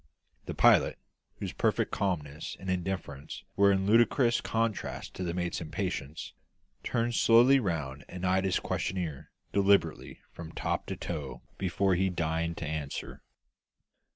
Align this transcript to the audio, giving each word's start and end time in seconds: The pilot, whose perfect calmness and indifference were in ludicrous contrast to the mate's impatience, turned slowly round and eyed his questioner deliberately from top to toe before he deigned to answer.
The 0.47 0.55
pilot, 0.55 0.97
whose 1.37 1.53
perfect 1.53 1.91
calmness 1.91 2.57
and 2.59 2.71
indifference 2.71 3.43
were 3.55 3.71
in 3.71 3.85
ludicrous 3.85 4.41
contrast 4.41 5.13
to 5.13 5.23
the 5.23 5.31
mate's 5.35 5.61
impatience, 5.61 6.33
turned 6.81 7.13
slowly 7.13 7.59
round 7.59 8.05
and 8.09 8.25
eyed 8.25 8.45
his 8.45 8.59
questioner 8.59 9.29
deliberately 9.53 10.21
from 10.31 10.53
top 10.53 10.87
to 10.87 10.97
toe 10.97 11.43
before 11.59 11.93
he 11.93 12.09
deigned 12.09 12.57
to 12.57 12.65
answer. 12.65 13.21